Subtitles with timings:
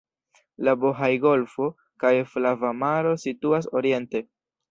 [0.67, 1.67] La Bohaj-golfo
[2.05, 4.27] kaj Flava Maro situas oriente.